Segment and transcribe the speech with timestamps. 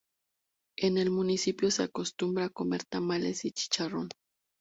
[0.77, 4.09] En el municipio se acostumbra comer tamales y chicharrón